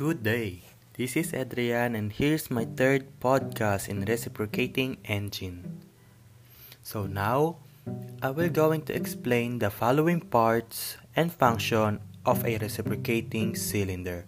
[0.00, 0.64] Good day.
[0.96, 5.84] This is Adrian and here's my third podcast in reciprocating engine.
[6.80, 7.60] So now,
[8.24, 14.24] I will going to explain the following parts and function of a reciprocating cylinder.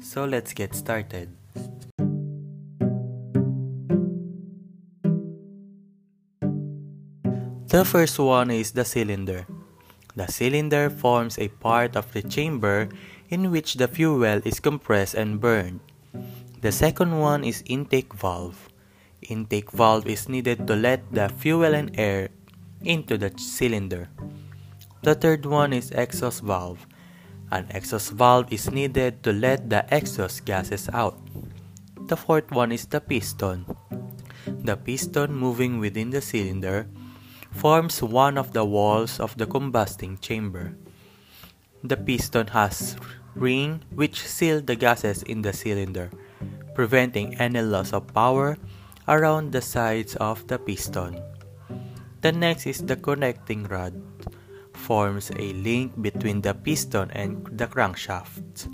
[0.00, 1.28] So let's get started.
[7.68, 9.44] The first one is the cylinder.
[10.16, 12.88] The cylinder forms a part of the chamber
[13.30, 15.80] in which the fuel is compressed and burned.
[16.60, 18.68] The second one is intake valve.
[19.22, 22.28] Intake valve is needed to let the fuel and air
[22.82, 24.10] into the cylinder.
[25.02, 26.84] The third one is exhaust valve.
[27.50, 31.16] An exhaust valve is needed to let the exhaust gases out.
[32.08, 33.64] The fourth one is the piston.
[34.44, 36.88] The piston moving within the cylinder
[37.52, 40.76] forms one of the walls of the combusting chamber.
[41.82, 42.96] The piston has
[43.34, 46.10] ring which seal the gases in the cylinder,
[46.74, 48.56] preventing any loss of power
[49.08, 51.20] around the sides of the piston.
[52.20, 53.94] The next is the connecting rod,
[54.74, 58.68] forms a link between the piston and the crankshaft.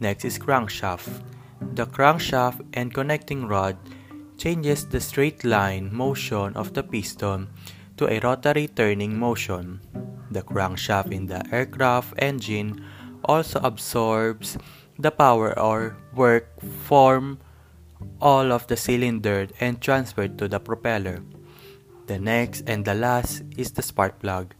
[0.00, 1.08] Next is crankshaft.
[1.74, 3.76] The crankshaft and connecting rod
[4.36, 7.48] changes the straight line motion of the piston
[7.96, 9.80] to a rotary turning motion.
[10.30, 12.84] The crankshaft in the aircraft engine
[13.28, 14.56] also absorbs
[14.98, 16.48] the power or work
[16.82, 17.38] from
[18.20, 21.22] all of the cylinder and transferred to the propeller.
[22.06, 24.54] The next and the last is the spark plug.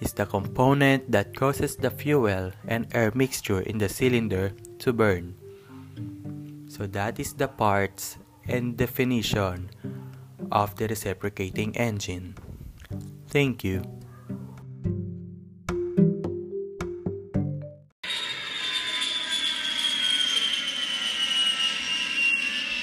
[0.00, 5.34] It's the component that causes the fuel and air mixture in the cylinder to burn.
[6.68, 9.70] So that is the parts and definition
[10.50, 12.34] of the reciprocating engine.
[13.28, 13.82] Thank you.